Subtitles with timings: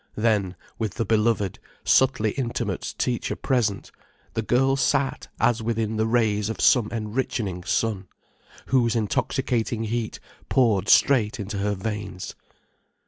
[0.15, 3.91] Then, with the beloved, subtly intimate teacher present,
[4.33, 8.07] the girl sat as within the rays of some enrichening sun,
[8.65, 10.19] whose intoxicating heat
[10.49, 12.33] poured straight into her veins.